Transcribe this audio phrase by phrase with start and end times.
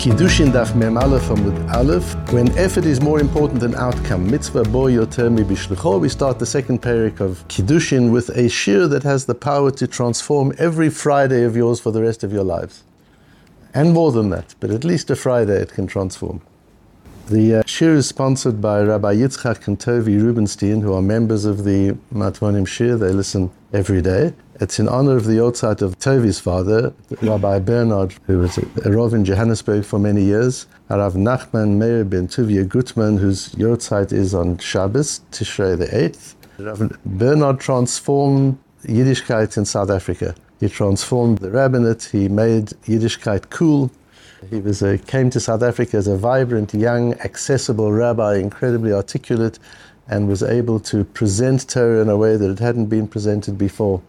[0.00, 2.14] Kiddushin Daf Mem Aleph Amud Aleph.
[2.32, 6.00] When effort is more important than outcome, Mitzvah Bo Yoter Mi Bishlucho.
[6.00, 9.86] We start the second parak of Kiddushin with a shir that has the power to
[9.86, 12.82] transform every Friday of yours for the rest of your lives.
[13.74, 16.40] And more than that, but at least a Friday it can transform.
[17.30, 21.62] The uh, shir is sponsored by Rabbi Yitzchak and Tovi Rubenstein, who are members of
[21.62, 22.96] the Matmonim Shir.
[22.96, 24.34] They listen every day.
[24.60, 29.14] It's in honor of the Yahrzeit of Tovi's father, Rabbi Bernhard, who was a Rav
[29.14, 34.58] in Johannesburg for many years, Rav Nachman Meir ben Tuvia Gutman, whose Yahrzeit is on
[34.58, 36.34] Shabbos, Tishrei the 8th.
[36.58, 40.34] Rav Bernhard transformed Yiddishkeit in South Africa.
[40.58, 43.92] He transformed the rabbinate, he made Yiddishkeit cool.
[44.48, 49.58] He was a, came to South Africa as a vibrant, young, accessible rabbi, incredibly articulate,
[50.08, 54.00] and was able to present Torah in a way that it hadn't been presented before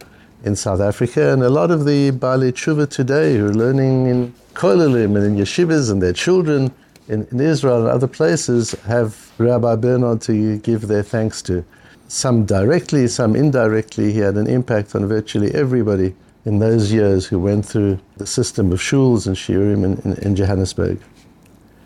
[0.43, 4.33] in South Africa, and a lot of the Baalei Tshuva today who are learning in
[4.53, 6.71] Kolelim and in yeshivas and their children
[7.07, 11.63] in, in, Israel and other places have Rabbi Bernhard to give their thanks to.
[12.07, 14.13] Some directly, some indirectly.
[14.13, 18.71] He had an impact on virtually everybody in those years who went through the system
[18.71, 20.99] of shuls and shiurim in, in, in Johannesburg.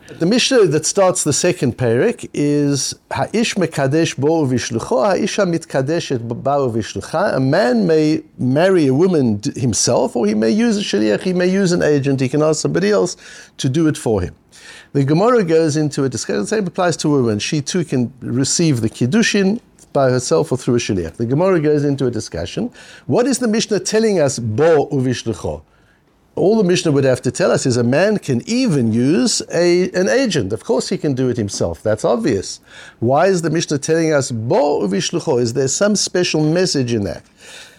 [0.08, 6.70] The Mishnah that starts the second parak is Ha'ish mekadesh bo vishlucho, ha'isha mitkadeshet bo
[6.70, 7.36] vishlucha.
[7.36, 11.48] A man may marry a woman himself, or he may use a shaliach, he may
[11.48, 13.18] use an agent, he can ask somebody else
[13.58, 14.36] to do it for him.
[14.94, 17.40] The Gemara goes into a discussion, the same applies to women.
[17.40, 19.60] She too can receive the kiddushin
[19.96, 21.14] by herself or through a shaliach.
[21.14, 22.72] The Gemara goes into a discussion.
[23.08, 25.64] What is the Mishnah telling us bo uvishlucho?
[26.36, 29.90] all the Mishnah would have to tell us is a man can even use a,
[29.92, 30.52] an agent.
[30.52, 31.82] Of course, he can do it himself.
[31.82, 32.60] That's obvious.
[33.00, 35.40] Why is the Mishnah telling us, Bo uvishlucho?
[35.40, 37.24] Is there some special message in that?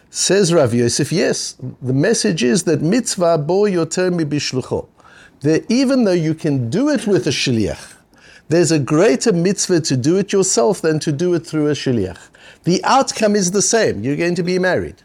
[0.09, 1.57] Says Rav Yosef, yes.
[1.83, 4.89] The message is that mitzvah bo yoter mi bishlucho.
[5.41, 7.96] That even though you can do it with a shliach,
[8.49, 12.19] there's a greater mitzvah to do it yourself than to do it through a shliach.
[12.65, 14.05] The outcome is the same.
[14.05, 15.03] You're going to be married.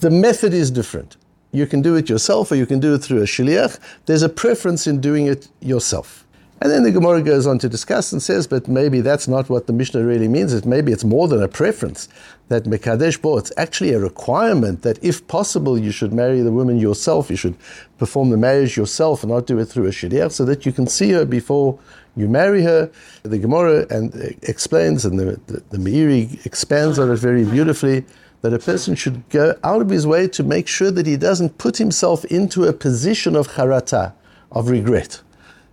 [0.00, 1.16] The method is different.
[1.52, 3.78] You can do it yourself or you can do it through a shliach.
[4.04, 6.25] There's a preference in doing it yourself.
[6.62, 9.66] And then the Gemara goes on to discuss and says, but maybe that's not what
[9.66, 10.54] the Mishnah really means.
[10.54, 12.08] It maybe it's more than a preference.
[12.48, 16.78] That Mekadesh Bo, it's actually a requirement that if possible, you should marry the woman
[16.78, 17.28] yourself.
[17.28, 17.56] You should
[17.98, 20.86] perform the marriage yourself and not do it through a shliach, so that you can
[20.86, 21.78] see her before
[22.14, 22.90] you marry her.
[23.24, 28.04] The Gemara and uh, explains, and the, the, the Meiri expands on it very beautifully
[28.40, 31.58] that a person should go out of his way to make sure that he doesn't
[31.58, 34.14] put himself into a position of charata,
[34.52, 35.20] of regret.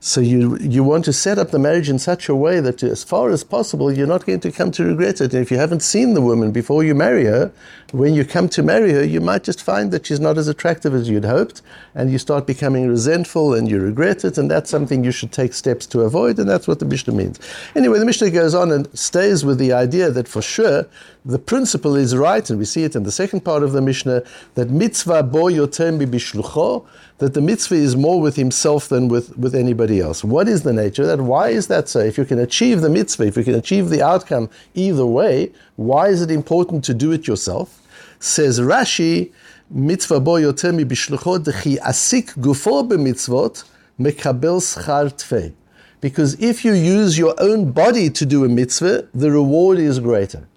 [0.05, 3.05] So you, you want to set up the marriage in such a way that as
[3.05, 5.33] far as possible, you're not going to come to regret it.
[5.33, 7.53] And if you haven't seen the woman before you marry her,
[7.93, 10.93] when you come to marry her, you might just find that she's not as attractive
[10.93, 11.61] as you'd hoped,
[11.95, 15.53] and you start becoming resentful and you regret it, and that's something you should take
[15.53, 17.39] steps to avoid, and that's what the Mishnah means.
[17.73, 20.85] Anyway, the Mishnah goes on and stays with the idea that for sure
[21.23, 24.23] the principle is right, and we see it in the second part of the Mishnah,
[24.55, 26.85] that mitzvah bo yotem bishlucho,
[27.19, 30.23] that the mitzvah is more with himself than with, with anybody else.
[30.23, 31.21] What is the nature of that?
[31.21, 31.99] Why is that so?
[31.99, 36.07] If you can achieve the mitzvah, if you can achieve the outcome either way, why
[36.09, 37.81] is it important to do it yourself?
[38.19, 39.31] Says Rashi,
[39.69, 43.63] mitzvah bo yotem bishlucho dechi asik gufo b'mitzvot
[43.99, 45.53] mekabel schar.
[46.01, 50.47] Because if you use your own body to do a mitzvah, the reward is greater.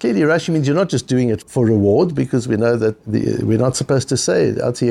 [0.00, 3.44] Clearly, Rashi means you're not just doing it for reward, because we know that the,
[3.44, 4.86] we're not supposed to say, we don't do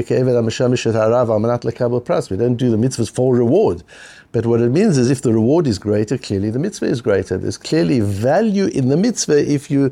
[2.69, 3.81] the mitzvahs for reward.
[4.31, 7.39] But what it means is if the reward is greater, clearly the mitzvah is greater.
[7.39, 9.91] There's clearly value in the mitzvah if you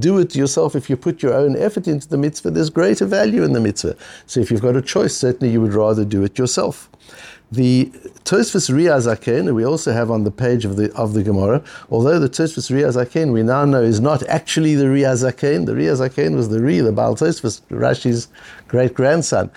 [0.00, 3.44] do it yourself, if you put your own effort into the mitzvah, there's greater value
[3.44, 3.96] in the mitzvah.
[4.26, 6.90] So if you've got a choice, certainly you would rather do it yourself.
[7.50, 7.86] The
[8.24, 12.28] Tosfos Riazaken, we also have on the page of the of the Gemara, although the
[12.28, 15.64] Tosfos Riazaken we now know is not actually the Riazaken.
[15.64, 18.28] The Riazaken was the Ri, the Baal Tosfos, Rashi's
[18.66, 19.50] great grandson.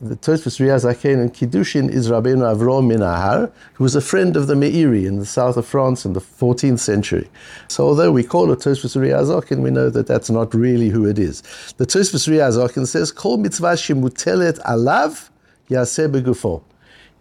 [0.00, 4.54] The Tosfos Riazaken in Kiddushin is Rabbeinu Avrom Minahar, who was a friend of the
[4.54, 7.30] Meiri in the south of France in the 14th century.
[7.68, 11.20] So although we call it Tosfos Riazaken, we know that that's not really who it
[11.20, 11.42] is.
[11.76, 15.28] The Tosfos Riazaken says, "Kol mitzvah shemutelet alav
[15.70, 16.62] yaseh begufo."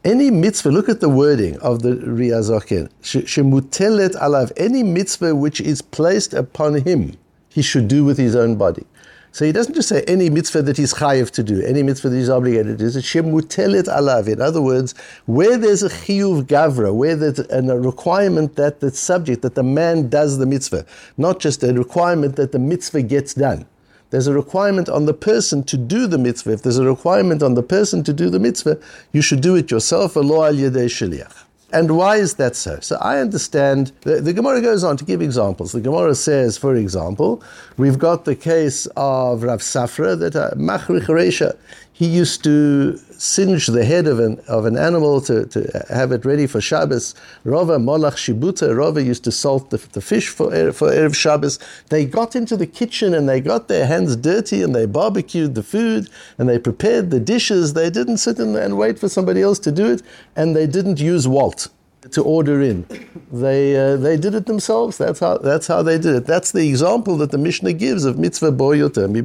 [0.06, 5.82] Any mitzvah, look at the wording of the Riazaken, shemutelet alav, any mitzvah which is
[5.82, 7.18] placed upon him,
[7.50, 8.86] he should do with his own body.
[9.32, 12.16] So he doesn't just say any mitzvah that he's chayiv to do, any mitzvah that
[12.16, 13.00] he's obligated to do.
[13.02, 14.32] Shemutelet alav.
[14.32, 14.94] In other words,
[15.26, 20.08] where there's a chiyuv gavra, where there's a requirement that the subject, that the man
[20.08, 20.86] does the mitzvah,
[21.18, 23.66] not just a requirement that the mitzvah gets done.
[24.10, 26.54] There's a requirement on the person to do the mitzvah.
[26.54, 28.78] If there's a requirement on the person to do the mitzvah,
[29.12, 30.16] you should do it yourself.
[30.16, 32.80] And why is that so?
[32.80, 35.72] So I understand, the, the, Gemara goes on to give examples.
[35.72, 37.44] The Gemara says, for example,
[37.78, 41.58] we've got the case of Rav Safra that uh, Machrich Resha,
[41.92, 46.24] he used to singe the head of an, of an animal to, to have it
[46.24, 47.16] ready for Shabbos.
[47.44, 51.58] Rava Molach Shibuta, Rava used to salt the, the fish for, for Erev Shabbos.
[51.90, 55.64] They got into the kitchen and they got their hands dirty and they barbecued the
[55.64, 57.74] food and they prepared the dishes.
[57.74, 60.04] They didn't sit in and wait for somebody else to do it
[60.36, 61.70] and they didn't use Wolt
[62.12, 62.86] to order in.
[63.32, 65.00] They, uh, they did it themselves.
[65.00, 66.26] That's how, that's how they did it.
[66.28, 69.22] That's the example that the Mishnah gives of mitzvah bo yoter mi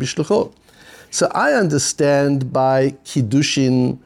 [1.11, 3.99] so I understand by Kiddushin,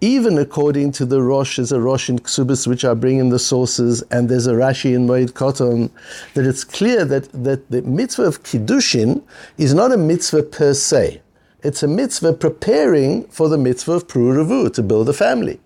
[0.00, 3.38] even according to the Rosh, there's a Rosh in Ksubis, which I bring in the
[3.38, 5.90] sources, and there's a Rashi in Moed Katan,
[6.34, 9.22] that it's clear that, that the mitzvah of Kiddushin
[9.58, 11.20] is not a mitzvah per se.
[11.62, 15.60] It's a mitzvah preparing for the mitzvah of Pruruvu, to build a family.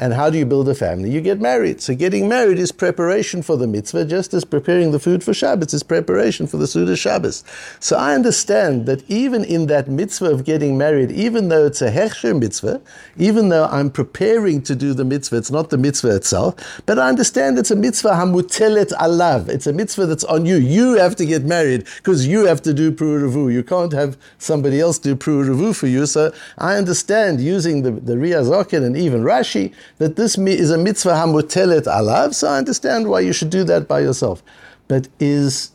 [0.00, 1.10] And how do you build a family?
[1.10, 1.80] You get married.
[1.80, 5.74] So getting married is preparation for the mitzvah, just as preparing the food for Shabbos
[5.74, 7.42] is preparation for the Suda Shabbos.
[7.80, 11.90] So I understand that even in that mitzvah of getting married, even though it's a
[11.90, 12.80] hechsher mitzvah,
[13.16, 16.54] even though I'm preparing to do the mitzvah, it's not the mitzvah itself,
[16.86, 19.48] but I understand it's a mitzvah hamutelet alav.
[19.48, 20.56] It's a mitzvah that's on you.
[20.56, 23.52] You have to get married because you have to do pruruvu.
[23.52, 26.06] You can't have somebody else do pruruvu for you.
[26.06, 31.10] So I understand using the, the Riyazakin and even Rashi that this is a mitzvah
[31.10, 34.42] hamutelet alav, so I understand why you should do that by yourself.
[34.86, 35.72] But is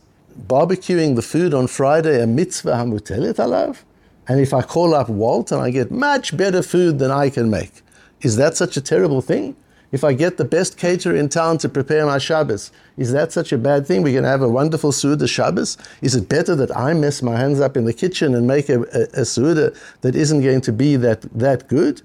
[0.48, 3.80] barbecuing the food on Friday a mitzvah hamutelet alav?
[4.28, 7.50] And if I call up Wolt and I get much better food than I can
[7.50, 7.82] make,
[8.22, 9.56] is that such a terrible thing?
[9.94, 13.52] If I get the best caterer in town to prepare my Shabbos, is that such
[13.52, 14.02] a bad thing?
[14.02, 15.78] We're going to have a wonderful Suda Shabbos?
[16.02, 18.82] Is it better that I mess my hands up in the kitchen and make a,
[18.82, 19.72] a, a Suda
[20.02, 22.02] that isn't going to be that, that good?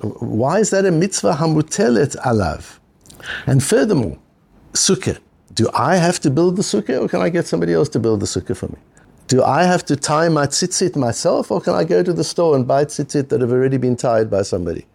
[0.00, 2.78] Why is that a mitzvah hamutelet alav?
[3.46, 4.18] And furthermore,
[4.72, 5.18] sukkah.
[5.54, 8.20] Do I have to build the sukkah or can I get somebody else to build
[8.20, 8.78] the sukkah for me?
[9.26, 12.54] Do I have to tie my tzitzit myself or can I go to the store
[12.54, 14.86] and buy tzitzit that have already been tied by somebody?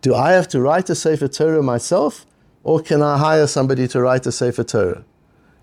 [0.00, 2.24] Do I have to write a Sefer Torah myself
[2.64, 5.04] or can I hire somebody to write a Sefer Torah?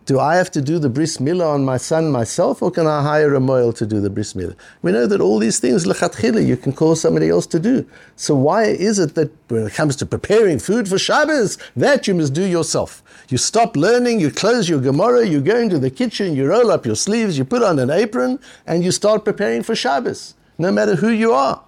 [0.06, 3.02] Do I have to do the bris milah on my son myself, or can I
[3.02, 4.56] hire a moil to do the bris milah?
[4.84, 7.88] We know that all these things lechatchila you can call somebody else to do.
[8.16, 12.14] So why is it that when it comes to preparing food for Shabbos, that you
[12.14, 13.02] must do yourself?
[13.30, 16.86] You stop learning, you close your Gemara, you go into the kitchen, you roll up
[16.86, 18.38] your sleeves, you put on an apron,
[18.68, 21.64] and you start preparing for Shabbos, no matter who you are.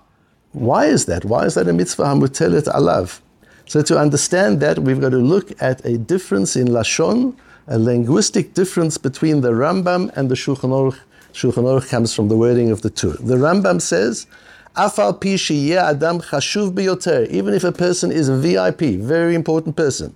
[0.51, 1.25] Why is that?
[1.25, 3.19] Why is that a mitzvah hamutelet alav?
[3.65, 7.35] So to understand that, we've got to look at a difference in lashon
[7.66, 10.98] a linguistic difference between the Rambam and the Shulchan Aruch.
[11.32, 13.12] Shulchan Aruch comes from the wording of the two.
[13.12, 14.26] The Rambam says,
[14.76, 20.14] Afal pi adam chashuv biyoter, even if a person is a VIP, very important person.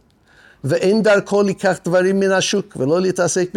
[0.64, 3.48] ואין דרכו לקח דברים מן השוק ולא להתעסק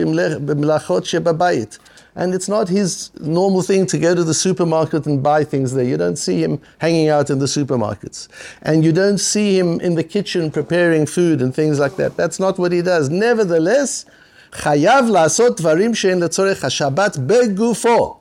[0.46, 1.80] במלאכות שבבית
[2.16, 5.86] and it's not his normal thing to go to the supermarket and buy things there.
[5.86, 8.28] You don't see him hanging out in the supermarkets.
[8.62, 12.18] And you don't see him in the kitchen preparing food and things like that.
[12.18, 13.10] That's not what he does.
[13.10, 14.06] Nevertheless,
[14.52, 18.16] חייב לעשות דברים שאין לצורך השבת בגופו.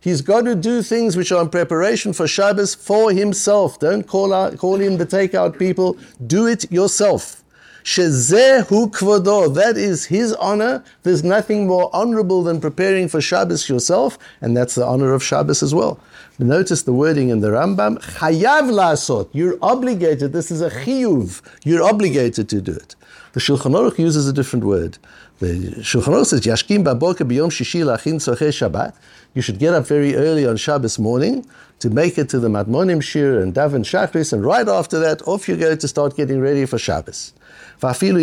[0.00, 3.78] He's got to do things which are in preparation for Shabbos for himself.
[3.80, 5.96] Don't call, out, call in the takeout people.
[6.26, 7.37] Do it yourself.
[7.89, 9.51] Shezehu kvodo.
[9.55, 10.83] That is his honor.
[11.01, 15.63] There's nothing more honorable than preparing for Shabbos yourself, and that's the honor of Shabbos
[15.63, 15.99] as well.
[16.37, 17.97] Notice the wording in the Rambam.
[18.17, 19.27] Chayav lasot.
[19.33, 20.33] You're obligated.
[20.33, 21.41] This is a chiyuv.
[21.63, 22.95] You're obligated to do it.
[23.33, 24.99] The Shulchan Aruch uses a different word.
[25.39, 25.47] The
[25.79, 28.93] Shulchan Aruch says, Yashkim baboka biyom shishi lachin Shabbat.
[29.33, 31.43] You should get up very early on Shabbos morning
[31.79, 35.49] to make it to the Matmonim Shir and Daven Shachris, and right after that, off
[35.49, 37.33] you go to start getting ready for Shabbos.
[37.81, 38.17] Even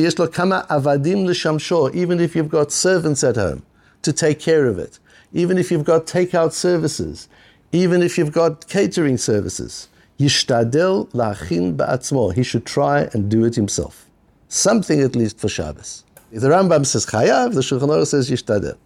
[2.21, 3.63] if you've got servants at home
[4.03, 4.99] to take care of it,
[5.33, 7.29] even if you've got takeout services,
[7.73, 12.35] even if you've got catering services, yishtadel lachin ba'atzmo.
[12.35, 14.11] He should try and do it himself.
[14.49, 16.05] Something at least for Shabbos.
[16.31, 18.77] If the Rambam says chayav, the Shulchan Aruch says yishtadel.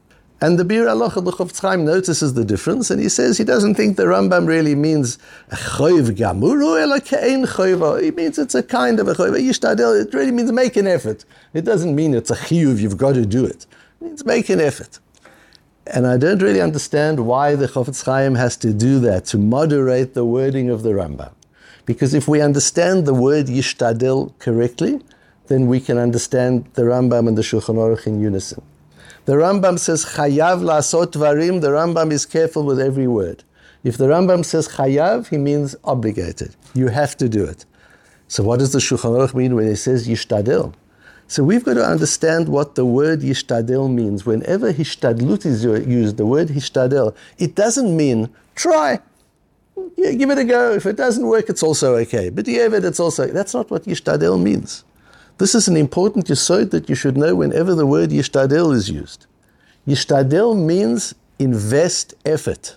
[0.42, 3.74] And the Biur Halacha the Chofetz Chaim notices the difference, and he says he doesn't
[3.74, 5.18] think the Rambam really means
[5.50, 8.02] a choiv gamuru ela kein choiva.
[8.02, 9.38] He means it's a kind of a choiv.
[9.38, 11.26] Yishtadel, it really means make an effort.
[11.52, 13.66] It doesn't mean it's a chiyuv, you've got to do it.
[14.00, 14.98] It means make an effort.
[15.86, 20.14] And I don't really understand why the Chofetz Chaim has to do that, to moderate
[20.14, 21.32] the wording of the Rambam.
[21.84, 25.02] Because if we understand the word yishtadel correctly,
[25.48, 28.62] then we can understand the Rambam and the Shulchan Aruch in unison.
[29.24, 31.60] The Rambam says chayav lasot varim.
[31.60, 33.44] The Rambam is careful with every word.
[33.84, 36.56] If the Rambam says chayav, he means obligated.
[36.74, 37.64] You have to do it.
[38.28, 40.74] So what does the Shulchan Aruch mean when he says yishtadel?
[41.26, 44.26] So we've got to understand what the word yishtadel means.
[44.26, 49.00] Whenever hishtadlut is used, the word hishtadel, it doesn't mean try.
[49.96, 50.72] Yeah, give it a go.
[50.72, 52.30] If it doesn't work, it's also okay.
[52.30, 54.84] But yeah, it's also that's not what yishtadel means.
[55.40, 59.24] This is an important yesod that you should know whenever the word yishtadel is used.
[59.88, 62.76] Yishtadel means invest effort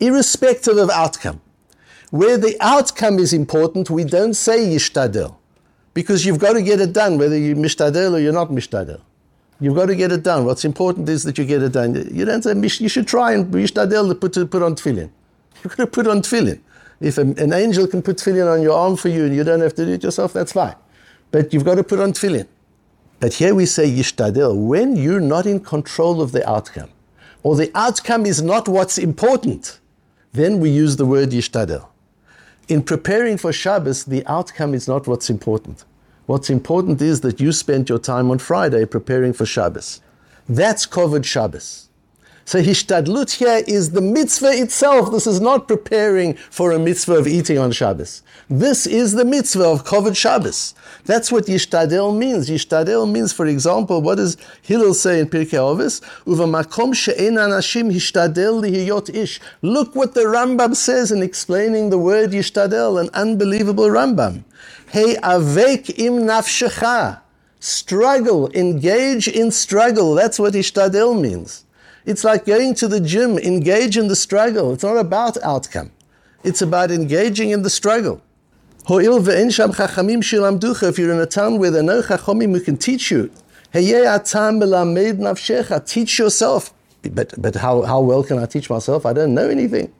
[0.00, 1.40] irrespective of outcome.
[2.10, 5.36] Where the outcome is important, we don't say yishtadel,
[5.92, 9.02] because you've got to get it done, whether you're mishtadel or you're not mishtadel.
[9.60, 10.46] You've got to get it done.
[10.46, 11.94] What's important is that you get it done.
[12.14, 15.10] You don't say you should try and mishtadel to put, to put on tefillin.
[15.62, 16.60] You've got to put on tefillin.
[16.98, 19.74] If an angel can put tefillin on your arm for you and you don't have
[19.74, 20.76] to do it yourself, that's fine.
[21.30, 22.46] But you've got to put on tefillin.
[23.20, 26.90] But here we say yishtadel when you're not in control of the outcome,
[27.42, 29.80] or the outcome is not what's important
[30.32, 31.86] then we use the word yishtadel.
[32.68, 35.84] In preparing for Shabbos, the outcome is not what's important.
[36.26, 40.00] What's important is that you spent your time on Friday preparing for Shabbos.
[40.48, 41.88] That's Kovod Shabbos.
[42.50, 45.12] So hishtadlut here is the mitzvah itself.
[45.12, 48.24] This is not preparing for a mitzvah of eating on Shabbos.
[48.48, 50.74] This is the mitzvah of Kovod Shabbos.
[51.04, 52.50] That's what yishtadel means.
[52.50, 56.02] Yishtadel means, for example, what does Hillel say in Pirkei Avos?
[56.26, 59.40] Uva makom she'en anashim hishtadel lihiyot ish.
[59.62, 64.42] Look what the Rambam says in explaining the word yishtadel, an unbelievable Rambam.
[64.88, 67.20] Hey avek im nafshecha.
[67.60, 70.16] Struggle, engage in struggle.
[70.16, 71.64] That's what ishtadel means.
[72.06, 74.72] It's like going to the gym, engage in the struggle.
[74.72, 75.90] It's not about outcome.
[76.42, 78.22] It's about engaging in the struggle.
[78.88, 79.02] If
[80.98, 83.30] you're in a town where there are no chachamim who can teach you,
[85.86, 86.74] teach yourself.
[87.02, 89.06] But, but how, how well can I teach myself?
[89.06, 89.92] I don't know anything.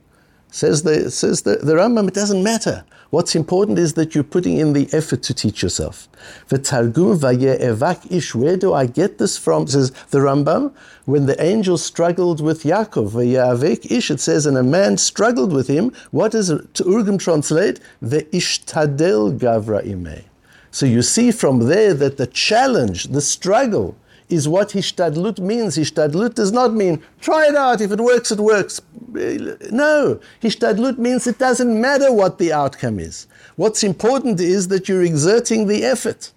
[0.51, 2.85] Says the, says the, the Rambam, it doesn't matter.
[3.11, 6.09] What's important is that you're putting in the effort to teach yourself.
[6.49, 9.67] The Targum evak ish, where do I get this from?
[9.67, 10.73] Says the Rambam,
[11.07, 15.67] when the angel struggled with Yaakov, vayavek ish, it says, and a man struggled with
[15.67, 15.93] him.
[16.13, 17.81] What does Targum translate?
[18.01, 20.25] The ishtadel gavra ime.
[20.71, 23.97] So you see from there that the challenge, the struggle,
[24.31, 25.77] is what hishtadlut means.
[25.77, 27.81] Hishtadlut does not mean try it out.
[27.81, 28.81] If it works, it works.
[29.13, 33.27] No, hishtadlut means it doesn't matter what the outcome is.
[33.57, 36.33] What's important is that you're exerting the effort.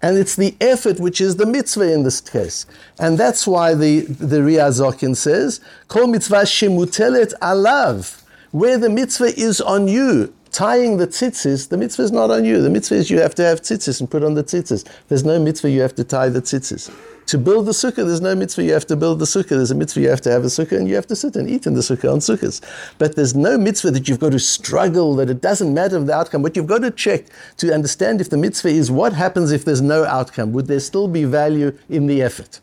[0.00, 2.66] And it's the effort which is the mitzvah in this case.
[2.98, 8.22] And that's why the, the Riazokin says, Kol mitzvah shemutelet alav.
[8.50, 12.60] Where the mitzvah is on you, tying the tzitzis, the mitzvah is not on you.
[12.60, 14.86] The mitzvah is you have to have tzitzis and put on the tzitzis.
[15.08, 16.92] There's no mitzvah you have to tie the tzitzis.
[17.26, 19.50] To build the sukkah, there's no mitzvah you have to build the sukkah.
[19.50, 21.48] There's a mitzvah you have to have a sukkah and you have to sit and
[21.48, 22.60] eat in the sukkah on Sukkos.
[22.98, 26.42] But there's no mitzvah that you've got to struggle, that it doesn't matter the outcome.
[26.42, 27.26] What you've got to check
[27.58, 30.52] to understand if the mitzvah is what happens if there's no outcome.
[30.52, 32.60] Would there still be value in the effort?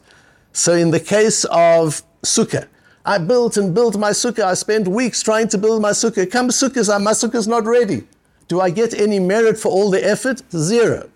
[0.52, 2.68] So in the case of sukkah,
[3.06, 4.44] I built and built my sukkah.
[4.44, 6.30] I spent weeks trying to build my sukkah.
[6.30, 8.08] Come Sukkos, my sukkah's not ready.
[8.50, 10.42] Do I get any merit for all the effort?
[10.52, 11.10] Zero.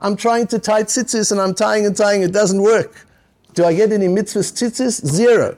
[0.00, 3.06] I'm trying to tie tzitzis and I'm tying and tying, it doesn't work.
[3.54, 5.04] Do I get any mitzvahs tzitzis?
[5.04, 5.56] Zero.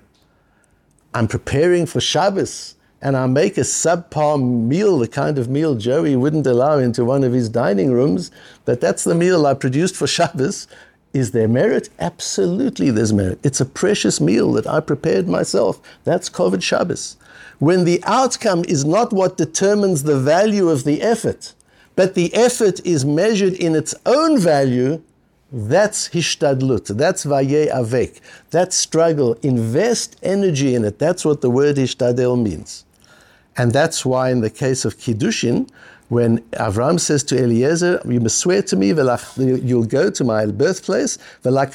[1.12, 6.16] I'm preparing for Shabbos and I make a subpar meal, the kind of meal Joey
[6.16, 8.30] wouldn't allow into one of his dining rooms,
[8.64, 10.66] but that's the meal I produced for Shabbos.
[11.12, 11.88] Is there merit?
[11.98, 13.40] Absolutely, there's merit.
[13.42, 15.80] It's a precious meal that I prepared myself.
[16.04, 17.16] That's Kovod Shabbos.
[17.58, 21.52] When the outcome is not what determines the value of the effort,
[22.00, 25.02] but the effort is measured in its own value,
[25.52, 26.86] that's hishtadlut.
[26.96, 28.20] That's vaye avek.
[28.52, 29.34] That struggle.
[29.42, 30.98] Invest energy in it.
[30.98, 32.86] That's what the word hishtadel means.
[33.58, 35.68] And that's why in the case of Kiddushin,
[36.08, 36.38] when
[36.68, 38.94] Avram says to Eliezer, you must swear to me,
[39.68, 41.66] you'll go to my birthplace, you'll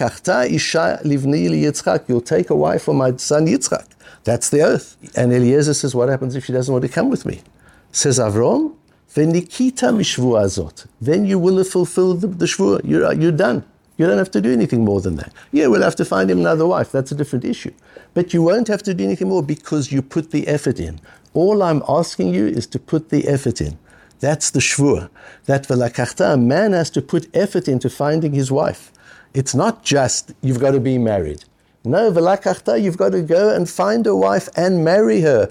[2.33, 3.87] take a wife for my son Yitzchak.
[4.23, 4.97] That's the oath.
[5.15, 7.43] And Eliezer says, what happens if she doesn't want to come with me?
[7.91, 8.73] Says Avram,
[9.15, 12.81] Venikita mishvua Then you will have fulfilled the, the shvua.
[12.83, 13.63] You're, you're done.
[13.97, 15.31] You don't have to do anything more than that.
[15.53, 16.91] Yeah, we'll have to find him another wife.
[16.91, 17.71] That's a different issue.
[18.13, 20.99] But you won't have to do anything more because you put the effort in.
[21.33, 23.77] All I'm asking you is to put the effort in.
[24.19, 25.09] That's the shvua.
[25.45, 28.91] That velakachta, a man has to put effort into finding his wife.
[29.33, 31.45] It's not just you've got to be married.
[31.85, 35.49] No, velakachta, you've got to go and find a wife and marry her,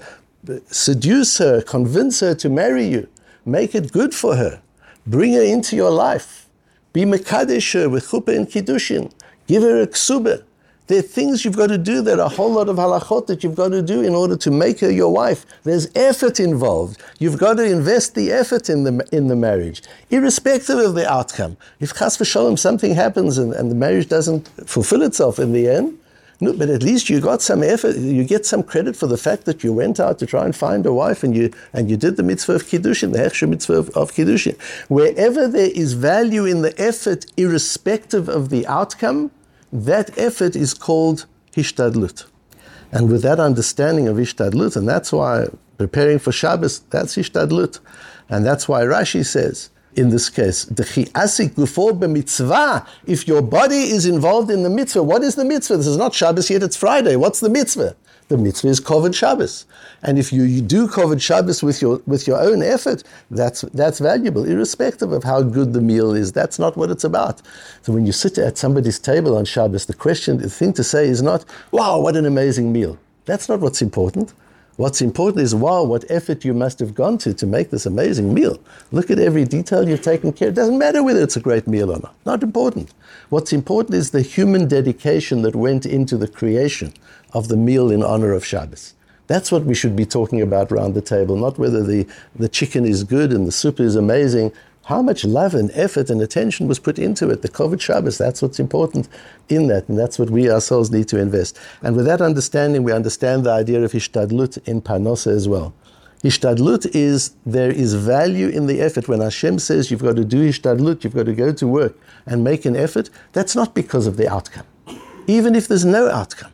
[0.67, 3.07] seduce her, convince her to marry you.
[3.45, 4.61] Make it good for her.
[5.05, 6.49] Bring her into your life.
[6.93, 9.11] Be Mekadesh her with chuppah and kiddushin.
[9.47, 10.43] Give her a ksuba.
[10.87, 12.01] There are things you've got to do.
[12.01, 14.51] There are a whole lot of halachot that you've got to do in order to
[14.51, 15.45] make her your wife.
[15.63, 17.01] There's effort involved.
[17.17, 21.57] You've got to invest the effort in the, in the marriage, irrespective of the outcome.
[21.79, 25.97] If chas v'shalom, something happens and, and the marriage doesn't fulfill itself in the end,
[26.41, 27.95] no, but at least you got some effort.
[27.95, 30.85] You get some credit for the fact that you went out to try and find
[30.85, 33.89] a wife and you and you did the mitzvah of kiddushin, the hechsher mitzvah of,
[33.91, 34.59] of kiddushin.
[34.89, 39.31] Wherever there is value in the effort, irrespective of the outcome,
[39.71, 41.25] that effort is called
[41.55, 42.25] hishtadlut.
[42.91, 47.79] And with that understanding of hishtadlut, and that's why preparing for Shabbos, that's hishtadlut.
[48.29, 50.65] And that's why Rashi says, in this case,
[53.07, 55.77] if your body is involved in the mitzvah, what is the mitzvah?
[55.77, 57.15] This is not Shabbos yet, it's Friday.
[57.15, 57.95] What's the mitzvah?
[58.27, 59.65] The mitzvah is Kovod Shabbos.
[60.01, 63.99] And if you, you do Kovod Shabbos with your, with your own effort, that's, that's
[63.99, 66.31] valuable, irrespective of how good the meal is.
[66.31, 67.41] That's not what it's about.
[67.83, 71.07] So when you sit at somebody's table on Shabbos, the question, the thing to say
[71.07, 72.97] is not, wow, what an amazing meal.
[73.25, 74.33] That's not what's important.
[74.77, 78.33] What's important is, wow, what effort you must have gone to to make this amazing
[78.33, 78.59] meal.
[78.91, 80.53] Look at every detail you've taken care of.
[80.53, 82.13] It doesn't matter whether it's a great meal or not.
[82.25, 82.93] Not important.
[83.29, 86.93] What's important is the human dedication that went into the creation
[87.31, 88.95] of the meal in honor of Shabbos.
[89.27, 92.05] That's what we should be talking about around the table, not whether the,
[92.35, 94.51] the chicken is good and the soup is amazing
[94.85, 97.41] how much love and effort and attention was put into it.
[97.41, 99.09] The Kovod Shabbos, that's what's important
[99.49, 101.59] in that, and that's what we ourselves need to invest.
[101.81, 105.73] And with that understanding, we understand the idea of Hishtadlut in Parnosa as well.
[106.23, 109.07] Hishtadlut is there is value in the effort.
[109.07, 112.43] When Hashem says you've got to do Hishtadlut, you've got to go to work and
[112.43, 114.67] make an effort, that's not because of the outcome.
[115.25, 116.51] Even if there's no outcome.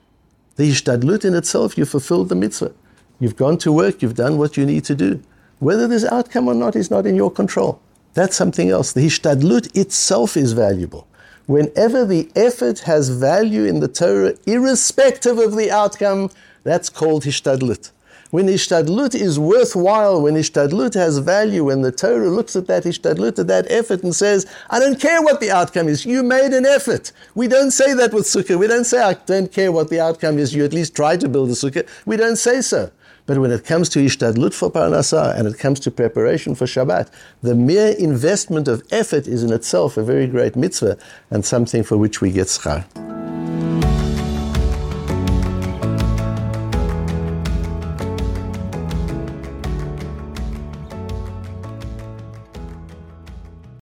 [0.56, 2.74] The Hishtadlut in itself, you fulfilled the mitzvah.
[3.20, 5.22] You've gone to work, you've done what you need to do.
[5.60, 7.82] Whether there's outcome or not is not in your control.
[8.14, 8.92] That's something else.
[8.92, 11.08] The hishtadlut itself is valuable.
[11.48, 16.30] Whenever the effort has value in the Torah, irrespective of the outcome,
[16.64, 17.92] that's called hishtadlut.
[18.32, 23.40] When hishtadlut is worthwhile, when hishtadlut has value, when the Torah looks at that hishtadlut,
[23.40, 26.66] at that effort, and says, I don't care what the outcome is, you made an
[26.66, 27.12] effort.
[27.36, 28.58] We don't say that with sukkah.
[28.58, 31.28] We don't say, I don't care what the outcome is, you at least try to
[31.28, 31.88] build a sukkah.
[32.06, 32.92] We don't say so.
[33.26, 37.10] But when it comes to Ishtadlut for Parnasah and it comes to preparation for Shabbat,
[37.42, 40.98] the mere investment of effort is in itself a very great mitzvah
[41.30, 43.21] and something for which we get schar.